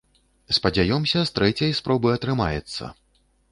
Спадзяёмся, 0.57 1.19
з 1.29 1.35
трэцяй 1.37 1.71
спробы 1.81 2.17
атрымаецца. 2.17 2.83